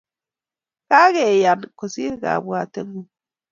Kageyan 0.87 1.61
kosiir 1.77 2.13
kabwatengung 2.21 3.07